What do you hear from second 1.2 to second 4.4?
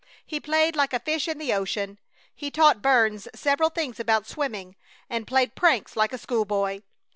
in the ocean. He taught Burns several things about